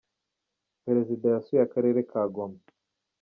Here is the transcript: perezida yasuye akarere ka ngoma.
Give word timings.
perezida 0.83 1.25
yasuye 1.33 1.61
akarere 1.67 1.99
ka 2.11 2.21
ngoma. 2.29 2.59